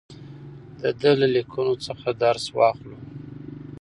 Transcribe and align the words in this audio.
د 0.79 0.81
ده 0.99 1.11
له 1.19 1.27
لیکنو 1.35 1.75
څخه 1.85 2.07
درس 2.23 2.45
واخلو. 2.57 2.97